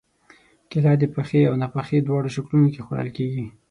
کېله 0.69 0.93
د 0.99 1.03
پخې 1.15 1.41
او 1.49 1.53
ناپخې 1.61 1.97
دواړو 2.01 2.33
شکلونو 2.35 2.67
کې 2.73 2.85
خوړل 2.85 3.09
کېږي. 3.17 3.45